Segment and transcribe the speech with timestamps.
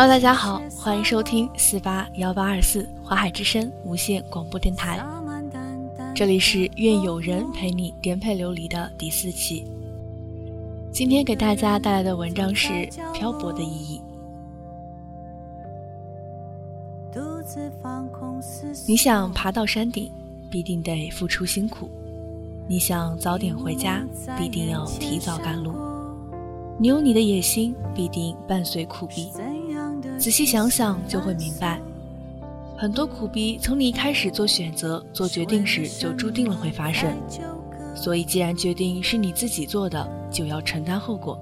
[0.00, 5.04] Hello，大家好，欢迎收听四八幺八二四华海之声无线广播电台，
[6.14, 9.66] 这里是愿有人陪你颠沛流离的第四期。
[10.92, 12.68] 今天给大家带来的文章是
[13.12, 14.00] 《漂泊的意义》。
[18.86, 20.08] 你想爬到山顶，
[20.48, 21.88] 必定得付出辛苦；
[22.68, 24.06] 你想早点回家，
[24.38, 25.72] 必定要提早赶路。
[26.78, 29.28] 你有你的野心，必定伴随苦逼。
[30.18, 31.80] 仔细想想，就会明白，
[32.76, 37.16] 很多苦逼从你一开始做选择、做决定时就注定了会发生。
[37.94, 41.40] 所以，既然决定是你自己做的，就要承担后果。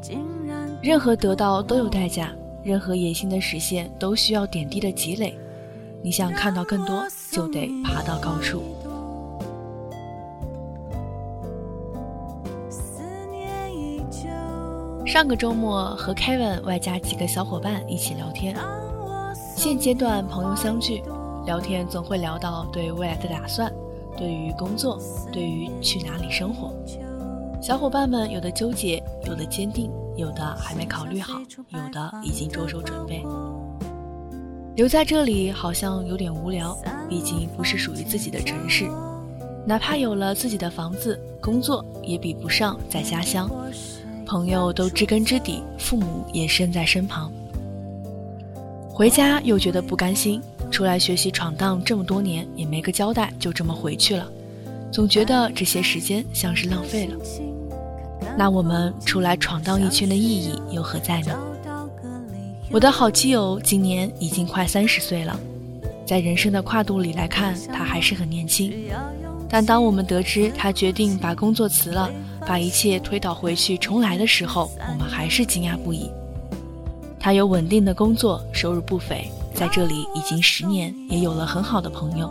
[0.83, 2.31] 任何得到都有代价，
[2.63, 5.35] 任何野心的实现都需要点滴的积累。
[6.03, 8.76] 你想看到更多，就得爬到高处。
[15.17, 18.55] 上个周末和 Kevin 外加几个小伙伴一起聊天。
[19.57, 21.03] 现阶段朋友相聚，
[21.47, 23.73] 聊天总会聊到对未来的打算，
[24.15, 25.01] 对于工作，
[25.33, 26.71] 对于去哪里生活。
[27.63, 33.25] 小伙伴们有的纠结，有的坚定，有的还没考虑好，有的已经着手准备。
[34.75, 36.77] 留在这里好像有点无聊，
[37.09, 38.87] 毕竟不是属于自己的城市。
[39.65, 43.49] 哪怕有了自己的房子、工作，也比不上在家乡。
[44.27, 47.33] 朋友都知根知底，父母也身在身旁。
[48.89, 54.29] 回家又觉得不甘心，出来学习闯荡这么多年也没个交代，就这么回去了，
[54.91, 57.17] 总觉得这些时间像是浪费了。
[58.37, 61.39] 那我们出来闯荡一圈的意义又何在呢？
[62.73, 65.39] 我的好基友今年已经快三十岁了，
[66.05, 68.73] 在人生的跨度里来看，他还是很年轻。
[69.49, 72.11] 但当我们得知他决定把工作辞了，
[72.47, 76.11] 把一切推倒回去重来的时候，我们还是惊讶不已。
[77.19, 82.31] 他有稳定的工作，收入不菲，在这里已经十年，也有了很好的朋友。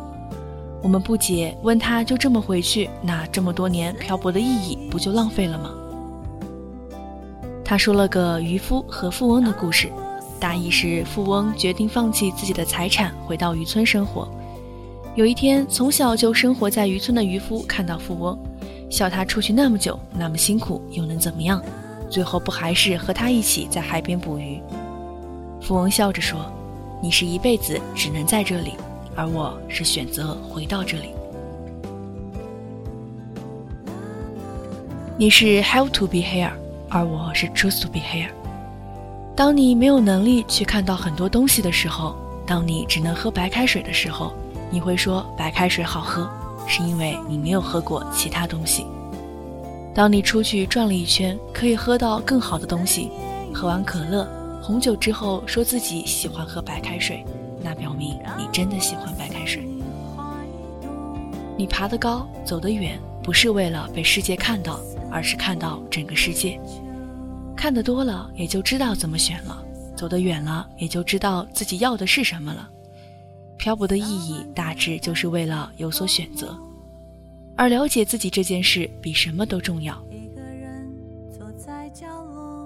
[0.84, 5.72] 我们不解，问他就这么回去，那这么多年漂泊的意义不就浪费了吗？
[7.64, 9.92] 他说了个渔夫和富翁的故事，
[10.40, 14.30] 大意是富翁决定放弃自己的财产，回到渔村生活。
[15.16, 18.38] 有一天，从小就生活在渔村的渔夫看到富翁。
[18.90, 21.62] 笑他出去那么久，那么辛苦，又能怎么样？
[22.10, 24.60] 最后不还是和他一起在海边捕鱼？
[25.62, 26.38] 富翁笑着说
[27.02, 28.74] ：“你是一辈子只能在这里，
[29.16, 31.12] 而我是选择回到这里。
[35.18, 36.52] 你是 have to be here，
[36.90, 38.28] 而我是 choose to be here。
[39.34, 44.34] 当你没有能力去看到很多东西的时候，当你只能喝白开水的时候，
[44.70, 46.30] 你会说白开水好喝。”
[46.68, 48.88] 是因为你没有喝过其他东西。
[49.94, 53.12] 当你出去转了一圈，可以喝到更好的东西，
[53.54, 54.28] 喝完可乐、
[54.64, 57.24] 红酒之后，说自己喜欢喝白开水，
[57.62, 59.64] 那表明你真的喜欢白开水。
[61.56, 64.80] 你爬得高，走得远，不是为了被世界看到，
[65.12, 66.60] 而是看到整个世界。
[67.56, 69.56] 看得多了，也就知道怎么选了；
[69.96, 72.68] 走得远了，也就知道自己要的是什么了。
[73.58, 76.58] 漂泊的意义大致就是为了有所选择，
[77.56, 80.02] 而了解自己这件事比什么都重要。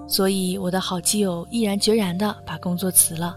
[0.08, 3.36] 所以，我的好基友毅然决然地把工作辞了。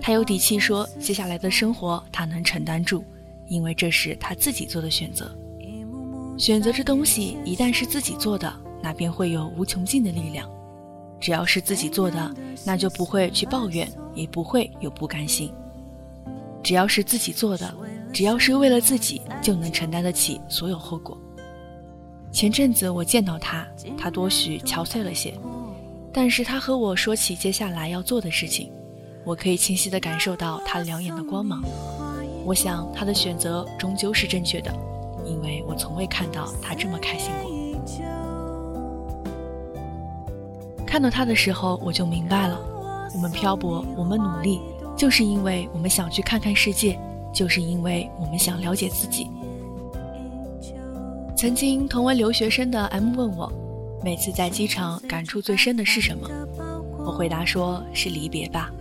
[0.00, 3.02] 他有底气说，接下来的生活他能承担住，
[3.46, 5.30] 因为这是他自己做的选择。
[6.36, 8.52] 选择这东西一旦是自己做的，
[8.82, 10.48] 那便会有无穷尽的力量。
[11.20, 12.34] 只要是自己做的，
[12.66, 15.50] 那就不会去抱怨，也不会有不甘心。
[16.64, 17.72] 只要是自己做的，
[18.10, 21.16] 只要是为了自己，就能承担得起所有后果。
[22.32, 23.66] 前阵子我见到他，
[23.98, 25.38] 他多许憔悴了些，
[26.10, 28.72] 但是他和我说起接下来要做的事情，
[29.24, 31.62] 我可以清晰地感受到他两眼的光芒。
[32.46, 34.74] 我想他的选择终究是正确的，
[35.26, 37.52] 因为我从未看到他这么开心过。
[40.86, 42.58] 看到他的时候，我就明白了，
[43.14, 44.60] 我们漂泊，我们努力。
[45.04, 46.98] 就是因为我们想去看看世界，
[47.30, 49.28] 就是因为我们想了解自己。
[51.36, 53.52] 曾经同为留学生的 M 问我，
[54.02, 56.26] 每次在机场感触最深的是什么？
[57.04, 58.72] 我回答说是离别吧。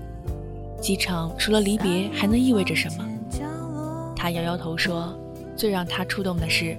[0.80, 3.06] 机场除了离别还能意味着什么？
[4.16, 5.14] 他摇摇头说，
[5.58, 6.78] 最让他触动的是，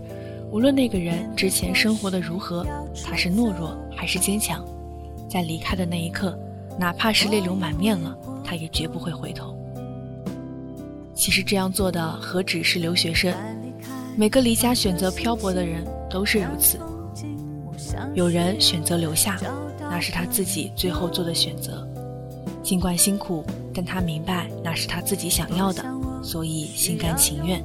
[0.50, 2.66] 无论那个人之前生活的如何，
[3.04, 4.64] 他是懦弱还是坚强，
[5.28, 6.34] 在离开的那一刻，
[6.78, 8.16] 哪怕是泪流满面了。
[8.44, 9.56] 他也绝不会回头。
[11.14, 13.34] 其实这样做的何止是留学生，
[14.16, 16.78] 每个离家选择漂泊的人都是如此。
[18.14, 19.38] 有人选择留下，
[19.78, 21.86] 那是他自己最后做的选择。
[22.62, 23.44] 尽管辛苦，
[23.74, 25.84] 但他明白那是他自己想要的，
[26.22, 27.62] 所以心甘情愿。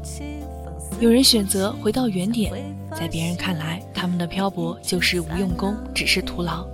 [0.99, 2.51] 有人选择回到原点，
[2.91, 6.67] 在别人看来，他们的漂泊就是无用功，只是徒劳。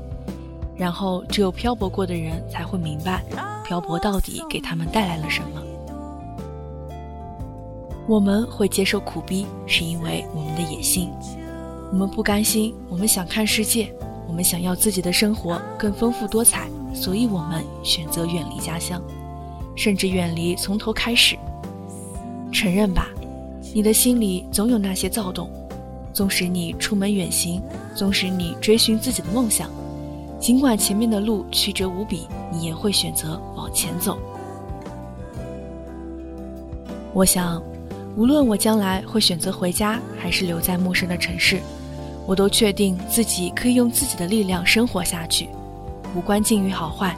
[0.75, 3.23] 然后，只有漂泊过的人才会明白，
[3.65, 5.61] 漂泊到底给他们带来了什么。
[8.07, 11.09] 我们会接受苦逼，是因为我们的野心。
[11.91, 13.91] 我们不甘心，我们想看世界，
[14.27, 19.01] 我们想要自己的生活更丰富多彩，所以我们选择远离家乡，
[19.75, 21.37] 甚至远离从头开始。
[22.51, 23.07] 承认吧，
[23.73, 25.49] 你的心里总有那些躁动，
[26.11, 27.61] 纵使你出门远行，
[27.95, 29.69] 纵使你追寻自己的梦想。
[30.39, 34.17] 尽管前面的路曲折无比，你也会选择往前走。
[37.13, 37.61] 我想，
[38.15, 41.61] 无论我将来会选择回家，还是留在陌生的城市，
[42.27, 45.47] 我都确定自己可以用自己的力量生活下去，
[46.15, 47.17] 无关境遇好坏，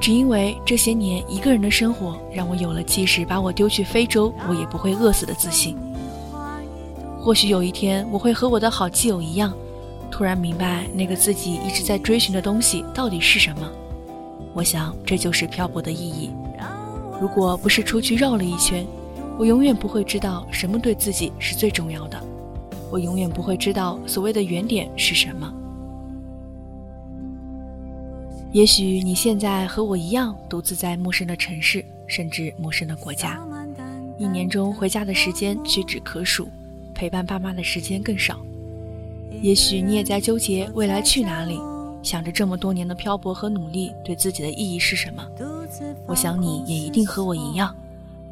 [0.00, 5.76] 只因为这些年一个人的生活，让我有了即使把我丢去非洲，我也不会饿死的自信。
[7.20, 9.52] 或许有一天，我会和我的好基友一样。
[10.12, 13.68] 突然明白那个自己一直在追寻的东西到底是什么，
[14.52, 16.30] 我想这就是漂泊的意义。
[17.18, 18.86] 如果不是出去绕了一圈，
[19.38, 22.22] 我永远不会知道什么对自己是最重要的，
[22.90, 25.50] 我永远不会知道所谓的原点是什么。
[28.52, 33.40] 也许你现在和我一样，独自在陌生的城市，甚至陌生的国家，
[34.18, 36.48] 一年中回家的时间屈指可数，
[36.92, 38.36] 陪伴爸妈的时间更少。
[39.40, 41.58] 也许你也在纠结未来去哪里，
[42.02, 45.26] 想着这么多年的漂泊和努力对自己的意义是什么。
[46.06, 47.74] 我想你也一定和我一样，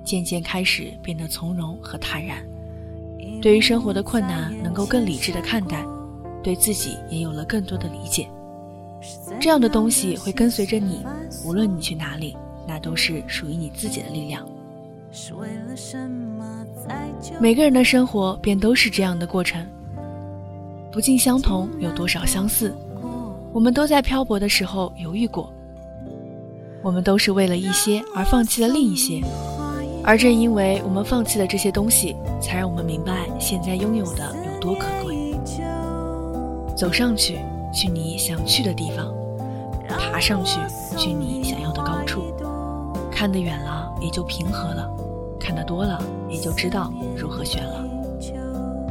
[0.04, 2.44] 渐渐开始变得从容和坦然，
[3.40, 5.84] 对于生活的困难能够更理智的看待，
[6.42, 8.28] 对自己也有了更多的理解。
[9.40, 11.04] 这样的东西会跟随着你，
[11.44, 12.36] 无论你去哪里，
[12.66, 14.46] 那都是属于你自己的力量。
[17.40, 19.66] 每个人的生活便都是这样的过程。
[20.92, 22.74] 不尽相同，有多少相似？
[23.52, 25.52] 我们都在漂泊的时候犹豫过，
[26.82, 29.20] 我们都是为了一些而放弃了另一些，
[30.02, 35.34] 而正因为我们放弃了这些东西，才让我们明白现在拥有的有多可贵。
[36.76, 37.38] 走上去，
[37.72, 39.06] 去你想去的地方；
[39.88, 40.58] 爬上去，
[40.96, 42.22] 去你想要的高处。
[43.10, 44.88] 看得远了，也就平和了；
[45.38, 47.84] 看得多了，也就知道如何选了。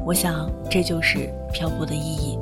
[0.10, 2.36] 我想，这就是漂泊的意义。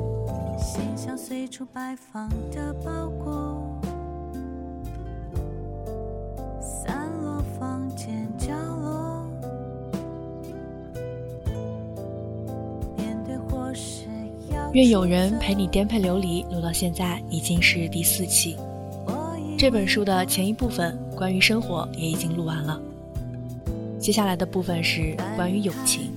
[14.72, 18.56] 愿有人陪你颠沛流离，录到现在已经是第四期。
[19.58, 22.80] 这本书的前一部分关于生活也已经录完了，
[24.00, 26.10] 接下来的部分是关于友情。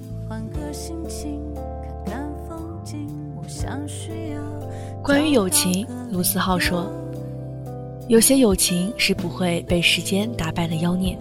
[5.03, 6.91] 关于友情，卢思浩说
[8.07, 11.17] ：“有些友情是不会被时间打败的妖孽，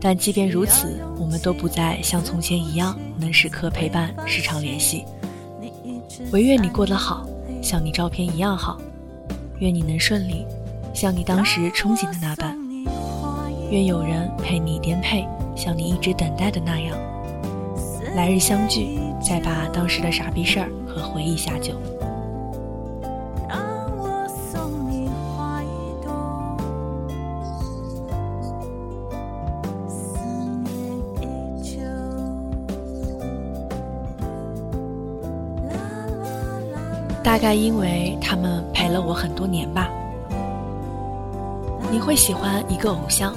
[0.00, 5.04] 但即便如此，我们都不再像从前一样能时刻陪伴、时常联系。
[6.32, 7.26] 唯愿你过得好，
[7.62, 8.76] 像你照片一样好；
[9.58, 10.46] 愿你能顺利，
[10.92, 12.54] 像你当时憧憬的那般；
[13.70, 15.26] 愿有人陪你颠沛，
[15.56, 16.96] 像你一直等待的那样。
[18.14, 21.72] 来日相聚，再把当时的傻逼事儿和回忆下酒。”
[37.24, 39.88] 大概因为他们陪了我很多年吧。
[41.90, 43.34] 你会喜欢一个偶像，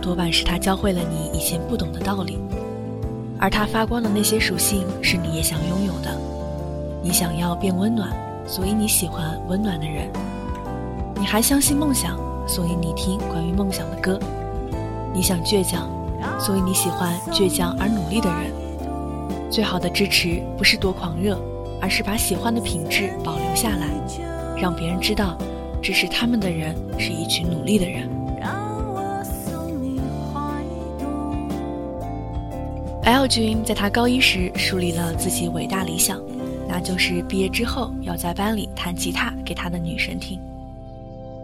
[0.00, 2.38] 多半是他教会了你以前不懂的道理，
[3.42, 6.16] 而他发光的那些属性是你也想拥有的。
[7.02, 8.08] 你想要变温暖，
[8.46, 10.08] 所以你喜欢温暖的人。
[11.16, 14.16] 你还相信梦想，所以你听关于梦想的歌。
[15.12, 15.90] 你想倔强，
[16.38, 18.52] 所以你喜欢倔强而努力的人。
[19.50, 21.36] 最好的支持不是多狂热。
[21.80, 23.88] 而是把喜欢的品质保留下来，
[24.56, 25.36] 让别人知道，
[25.82, 28.08] 支持他们的人是一群努力的人。
[33.04, 36.22] L 君在他高一时树立了自己伟大理想，
[36.68, 40.40] 那就是毕业之后要在班里弹吉他给他的女神听。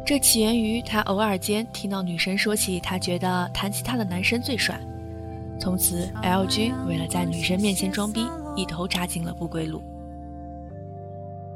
[0.07, 4.81] 这起源于他偶尔间听到女神说起，他觉得弹吉他的男生最帅。
[5.59, 8.25] 从此，L 君为了在女神面前装逼，
[8.55, 9.83] 一头扎进了不归路。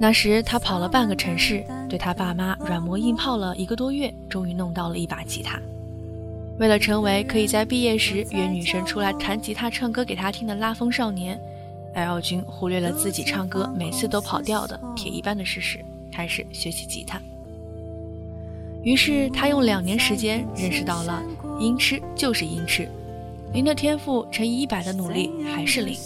[0.00, 5.61] 那时他跑了半个城市，对他爸妈软磨硬泡了一个多月，终于弄到了一把吉他。
[6.62, 11.37] 为了成为可以在毕业时约女生出来弹吉他唱歌给她听的拉风少年
[11.92, 17.21] ，L 君忽略了自己唱歌每次都跑调的铁一般的事实，开始学习吉他。
[18.85, 21.21] 于是他用两年时间认识到了
[21.59, 22.88] 音痴就是音痴，
[23.52, 25.97] 零的天赋乘以一百的努力还是零。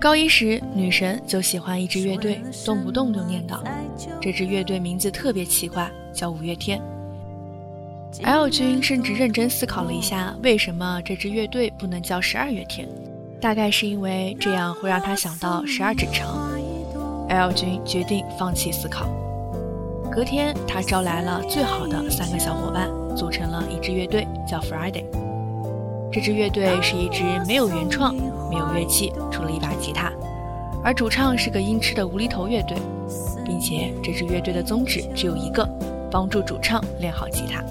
[0.00, 3.60] 高一时，女神就喜欢一支乐队，动不动就念叨，
[4.18, 6.80] 这支乐队名字特别奇怪，叫五月天。
[8.22, 12.86] L 君甚至认真思考了一下，为什么这支乐队不能叫十二月天？
[13.40, 16.50] 大概是因为这样会让他想到十二指肠。
[17.28, 19.06] L 君决定放弃思考。
[20.10, 25.04] 隔天，他招来了最好的三个小伙伴，组成了一支乐队，叫 Friday。
[26.12, 28.14] 这支乐队是一支没有原创。
[28.50, 30.12] 没有乐器，除了一把吉他，
[30.82, 32.76] 而主唱是个音痴的无厘头乐队，
[33.44, 35.64] 并且这支乐队的宗旨只有一个：
[36.10, 37.62] 帮助主唱练好吉他。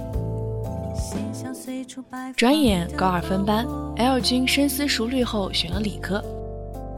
[2.36, 3.66] 转眼高二分班
[3.98, 6.24] ，L 君深思熟虑后选了理科，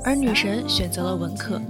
[0.04, 1.62] 而女神选择了文科。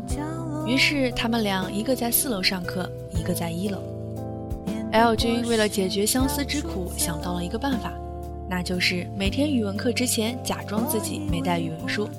[0.66, 3.80] 于是他们俩一个在四楼上课，一个在一楼。
[4.92, 7.94] L 君为了解决相思之苦，想到了一个办法。
[8.50, 12.10] 那就是每天语文课之前假装自己没带语文书，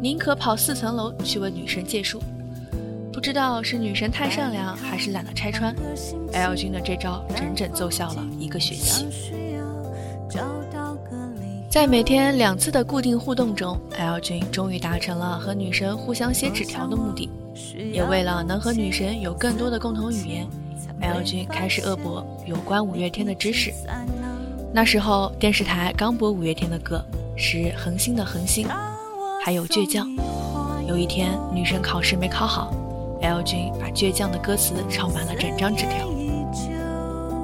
[0.00, 2.20] 宁可跑四层楼去问女神借书。
[3.12, 5.74] 不知道是女神太善良，还是懒得拆穿
[6.32, 9.06] ，L 君的这招整整奏效了一个学期。
[11.70, 17.30] 在每天两次的固定互动中，L 君终于达成了和女神互相写纸条的目的，
[17.92, 20.46] 也为了能和女神有更多的共同语言
[21.00, 23.72] ，L 君开始恶补有关五月天的知识。
[24.72, 27.04] 那时候电视台刚播五月天的歌，
[27.36, 28.66] 是《恒星的恒星》，
[29.44, 30.06] 还有《倔强》。
[30.86, 32.74] 有一天女神考试没考好
[33.22, 36.08] ，L 君把《倔强》的歌词抄满了整张纸条。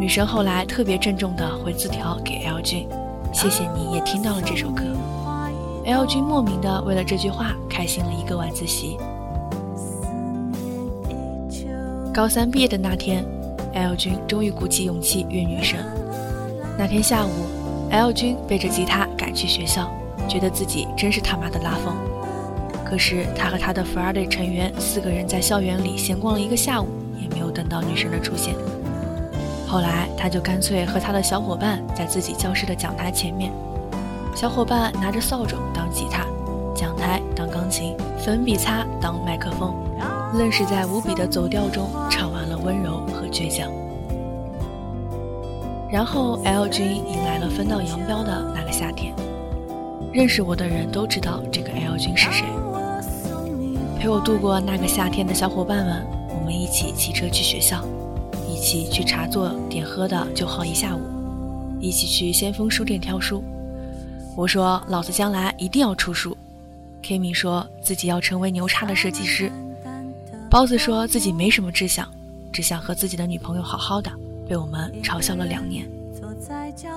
[0.05, 2.87] 女神后来特别郑重地回字条给 L 君，
[3.33, 4.83] 谢谢你也听到了这首歌。
[5.87, 8.99] L 君莫名的为了这句话开心了一个晚自习。
[12.13, 13.25] 高三毕业的那天
[13.73, 15.79] ，L 君终于鼓起勇气约女神。
[16.77, 17.31] 那天下午
[17.91, 19.91] ，L 君背着吉他赶去学校，
[20.29, 21.97] 觉得自己真是他妈的拉风。
[22.85, 28.55] 可是他和他的 Friday 成员四个人在校园里闲逛了一个下午，也没有等到女神的出现。
[29.75, 33.51] 后来他就干脆和他的小伙伴在自己教室的讲台前面，
[34.33, 36.25] 小伙伴拿着扫帚当吉他，
[36.77, 39.75] 讲台当钢琴，粉笔擦当麦克风，
[40.35, 43.69] 愣是在无比的走调中唱完了温柔和倔强。
[45.91, 49.13] 然后，L 君迎来了分道扬镳的那个夏天。
[50.13, 52.45] 认识我的人都知道这个 L 君是谁。
[53.99, 57.85] 陪我度过那个夏天的小伙伴们，我们一起骑车去学校，
[58.55, 61.01] 一起去茶座点喝的就好一下午，
[61.81, 63.43] 一起去先锋书店挑书。
[64.37, 66.37] 我说老子将来一定要出书。
[67.03, 69.51] Kimi 说自己要成为牛叉的设计师。
[70.49, 72.09] 包子说自己没什么志向，
[72.53, 74.09] 只想和自己的女朋友好好的。
[74.49, 75.85] 被我们嘲笑了两年。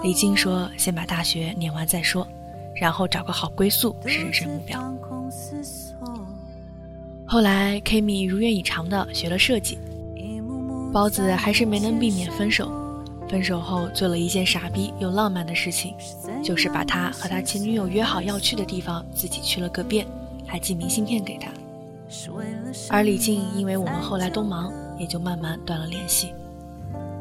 [0.03, 2.27] 李静说：“先把大学念完再说，
[2.75, 4.93] 然后找个好归宿是人生目标。”
[7.25, 9.79] 后来 Kimi 如愿以偿的学了设计，
[10.91, 12.71] 包子还是没能避免分手。
[13.29, 15.93] 分手后做了一件傻逼又浪漫的事情，
[16.41, 20.07] 就是把他和他前女友约好要去的地方自己去了个遍，
[20.45, 21.49] 还寄明信片给他。
[22.89, 26.33] 而李静因为我们后来都忙，也就慢慢断了联系。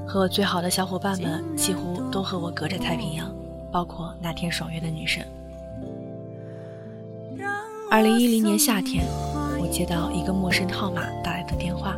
[0.06, 3.34] 和我最好的小伙伴们几乎都和我隔着太平洋，
[3.72, 5.26] 包括那天爽约的女神。
[7.90, 9.04] 二零一零年夏天，
[9.60, 11.96] 我接到一个陌生号码打来的电话，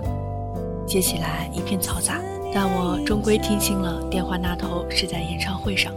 [0.89, 2.19] 接起来一片嘈杂，
[2.55, 5.93] 但我终归听清了电话那头是在演唱会上，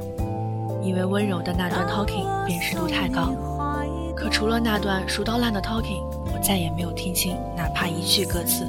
[0.83, 3.33] 因为温柔的那段 talking 辨识度太高，
[4.13, 8.67] 可除了那段熟到烂的 talking，我再也没有听清哪怕一句歌词。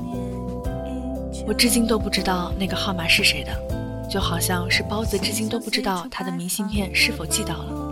[1.45, 7.83] 我至今都不知道那个号码是谁的，就好像是包子至今都不知道他的明信片是否寄到了。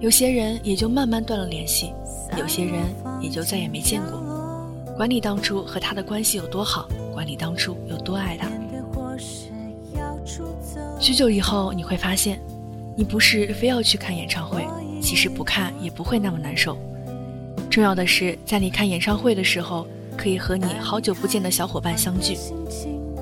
[0.00, 1.92] 有些人也就慢慢断了联系，
[2.36, 2.82] 有些人
[3.20, 4.20] 也就再也没见过。
[4.96, 8.48] 管你当初和他的关系有多好，管你当初有多爱他。
[10.98, 12.40] 许久以后，你会发现，
[12.96, 14.66] 你不是非要去看演唱会，
[15.00, 16.76] 其实不看也不会那么难受。
[17.70, 19.86] 重要的是，在你看演唱会的时候。
[20.14, 22.36] 可以和你好久不见的小伙伴相聚，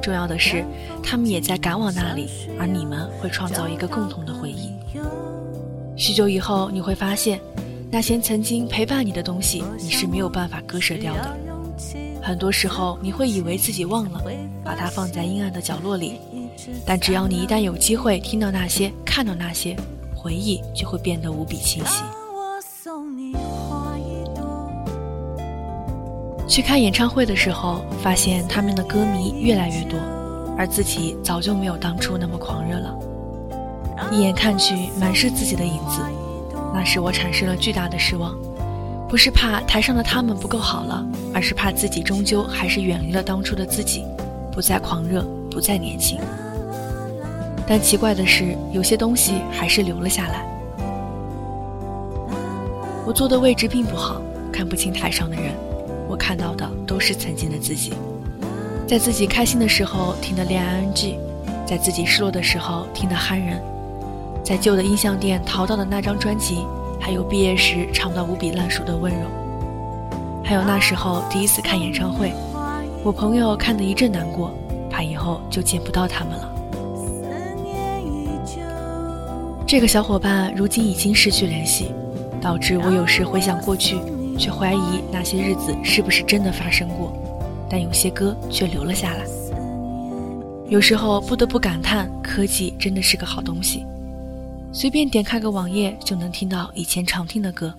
[0.03, 0.65] 重要的是，
[1.05, 2.29] 他们也在赶往那里，
[2.59, 4.73] 而你们会创造一个共同的回忆。
[5.97, 7.41] 许久以后，你会发现，
[7.93, 11.37] 那些曾经陪伴你的东西，你是没有办法割舍掉的。
[12.23, 14.23] 很多时候，你会以为自己忘了，
[14.65, 16.21] 把它放在阴暗的角落里，
[16.87, 19.77] 但只要你一旦有机会听到那些、看到那些，
[20.15, 22.03] 回忆就会变得无比清晰。
[26.47, 29.99] 去看演唱会的时候，发现他们的歌迷越来越多，
[30.59, 32.99] 而自己早就没有当初那么狂热了。
[34.11, 36.01] 一眼看去，满是自己的影子，
[36.75, 38.35] 那时我产生了巨大的失望。
[39.11, 44.05] 不是怕台上的他们不够好了，而是怕自己终究还是远离了当初的自己，
[44.53, 46.17] 不再狂热，不再年轻。
[47.67, 50.47] 但奇怪的是，有些东西还是留了下来。
[53.05, 55.57] 我坐的位置并不好，看不清台上的人，
[56.09, 57.93] 我看到的都是曾经的自己。
[58.87, 61.19] 在自己开心的时候听的恋爱 NG，
[61.67, 63.61] 在自己失落的时候听的憨人，
[64.45, 66.65] 在旧的音像店淘到的那张专辑。
[67.01, 69.27] 还有毕业时唱到无比烂熟的温柔，
[70.45, 72.33] 还有那时候第一次看演唱会，
[73.03, 74.53] 我朋友看得一阵难过，
[74.91, 76.53] 怕以后就见不到他们了。
[79.67, 81.93] 这个小伙伴如今已经失去联系，
[82.41, 83.97] 导致我有时回想过去，
[84.37, 87.13] 却怀疑那些日子是不是真的发生过，
[87.69, 89.25] 但有些歌却留了下来。
[90.69, 93.87] 有时候不得不感叹，科技真的是个好东西。
[94.73, 97.75] 随便点开个网页就能听到以前常听的歌。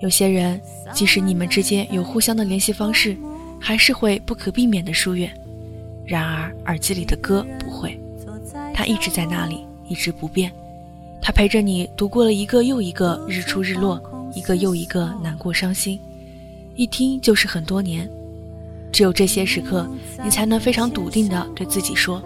[0.00, 0.60] 有些人，
[0.92, 3.16] 即使你们之间有互相的联系方式，
[3.58, 5.30] 还是会不可避免的疏远。
[6.04, 7.98] 然而耳机里的歌不会，
[8.74, 10.50] 它一直在那里，一直不变。
[11.22, 14.00] 它陪着你度过了一个又一个日出日落，
[14.34, 16.00] 一个又一个难过伤心，
[16.74, 18.08] 一听就是很多年。
[18.90, 19.88] 只有这些时刻，
[20.24, 22.22] 你才能非常笃定地对自己说：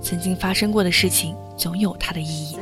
[0.00, 2.56] 曾经发生过的事情，总有它的意义。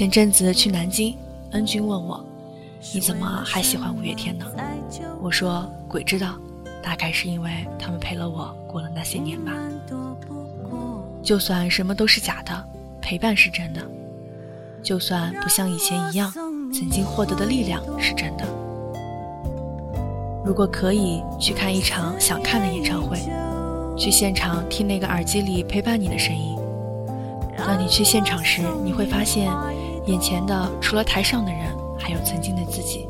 [0.00, 1.14] 前阵子去南京，
[1.50, 2.24] 恩君问我
[2.94, 4.46] ：“你怎么还喜欢五月天呢？”
[5.20, 6.36] 我说：“鬼知道，
[6.82, 9.52] 大概是因为他们陪了我过了那些年吧。
[11.22, 12.68] 就算什么都是假的，
[13.02, 13.82] 陪伴是真的；
[14.82, 16.32] 就算不像以前一样，
[16.72, 18.44] 曾经获得的力量是真的。
[20.42, 23.18] 如果可以去看一场想看的演唱会，
[23.98, 26.56] 去现场听那个耳机里陪伴你的声音，
[27.58, 29.52] 当你去现场时，你会发现。”
[30.10, 33.06] 眼前的除了台上的人，还有曾经的自己。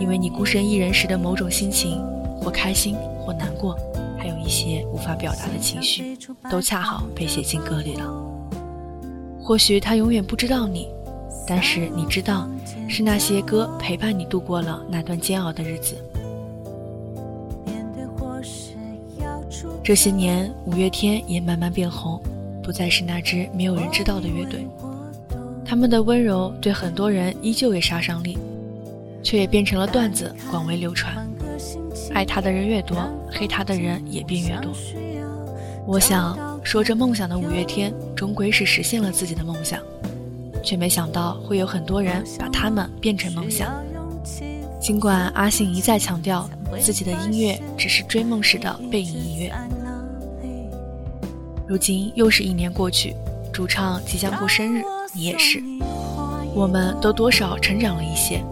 [0.00, 2.02] 因为你孤身一人时的某种心情，
[2.40, 3.78] 或开心，或难过，
[4.18, 6.18] 还有一些无法表达的情绪，
[6.50, 8.12] 都恰好被写进歌里了。
[9.40, 10.88] 或许他永远不知道你，
[11.46, 12.48] 但是你知道，
[12.88, 15.96] 是那些歌陪伴你度过了那段煎熬的日子。
[19.82, 22.20] 这些年，五月天也慢慢变红，
[22.62, 24.66] 不再是那支没有人知道的乐队。
[25.68, 28.38] 他们的温柔对很多人依旧有杀伤力，
[29.22, 31.28] 却也变成了段子，广为流传。
[32.14, 32.96] 爱他的人越多，
[33.30, 34.72] 黑他的人也便越多。
[35.86, 39.78] 我想，说着梦想的五月天，终归是实现了自己的梦想，
[40.64, 43.70] 却没想到会有很多人把他们变成梦想。
[44.80, 46.48] 尽管阿信一再强调
[46.80, 49.52] 自己的音乐只是追梦时的背影音乐，
[51.66, 53.14] 如今又是一年过去，
[53.52, 54.82] 主唱即将过生日。
[55.14, 55.62] 你也是，
[56.54, 58.44] 我们都多少成长了一些，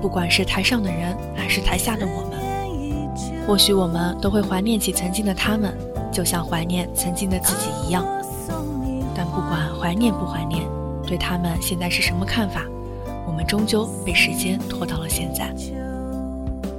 [0.00, 5.76] 不管是台上的人还是台下的我们，或许我们都会怀念起曾经的他们，
[6.10, 8.04] 就像怀念曾经的自己一样。
[9.14, 10.64] 但不管怀念不怀念，
[11.06, 12.62] 对他们现在是什么看法，
[13.26, 15.54] 我们终究被时间拖到了现在。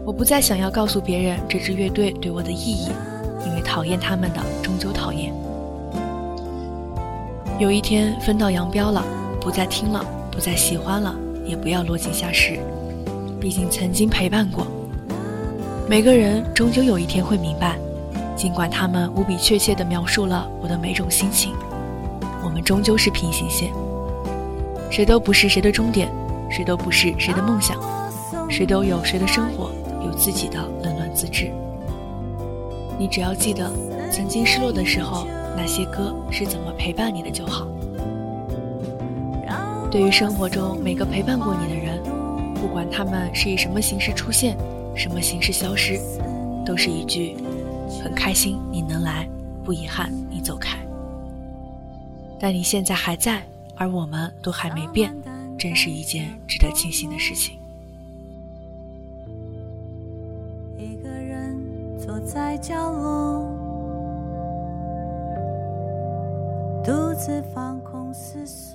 [0.04, 2.90] 我不再想要告诉别人这支乐队对我的意义，
[3.46, 5.32] 因为讨厌他们的终究讨厌。
[7.60, 9.06] 有一天分道扬镳了。
[9.50, 12.60] 不再听了，不再喜欢了，也不要落井下石。
[13.42, 14.68] 毕竟曾经陪伴过。
[15.90, 17.76] 每个人终究有一天会明白，
[18.36, 21.56] 尽管他们无比确切地描述了我的每种心情，
[22.44, 23.72] 我们终究是平行线。
[24.92, 26.12] 谁都不是谁的终点，
[26.52, 27.76] 谁都不是谁的梦想，
[28.52, 29.72] 谁都有谁的生活，
[30.06, 31.52] 有自己的冷暖自知。
[33.00, 33.68] 你只要记得，
[34.12, 35.26] 曾经失落的时候，
[35.58, 37.66] 那些歌是怎么陪伴你的就好。
[39.92, 42.00] 对于生活中每个陪伴过你的人，
[42.54, 44.56] 不管他们是以什么形式出现，
[44.96, 46.00] 什么形式消失，
[46.64, 47.36] 都是一句
[48.04, 49.28] “很开心你能来，
[49.64, 50.78] 不遗憾你走开”。
[52.40, 53.42] 但你现在还在，
[53.76, 55.12] 而我们都还没变，
[55.58, 57.58] 真是一件值得庆幸的事情。
[60.78, 61.58] 一个人
[61.98, 63.44] 坐在角落，
[66.84, 68.69] 独自放空思索。